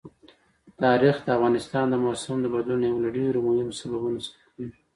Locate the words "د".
1.23-1.27, 1.89-1.95, 2.41-2.45